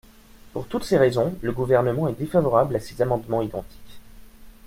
[0.53, 3.99] Pour toutes ces raisons, le Gouvernement est défavorable à ces amendements identiques.